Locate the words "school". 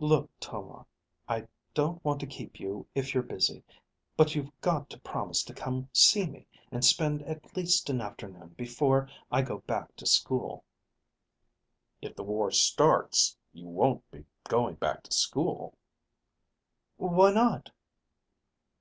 10.06-10.64, 15.12-15.78